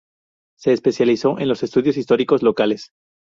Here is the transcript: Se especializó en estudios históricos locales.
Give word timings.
Se 0.57 0.73
especializó 0.73 1.37
en 1.37 1.51
estudios 1.51 1.95
históricos 1.95 2.41
locales. 2.41 2.89